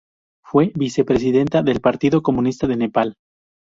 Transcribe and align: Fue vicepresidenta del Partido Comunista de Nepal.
Fue 0.43 0.71
vicepresidenta 0.73 1.61
del 1.61 1.79
Partido 1.79 2.23
Comunista 2.23 2.65
de 2.65 2.75
Nepal. 2.75 3.13